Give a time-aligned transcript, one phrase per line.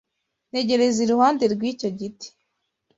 [0.49, 2.27] Ntegereza iruhande rwicyo giti.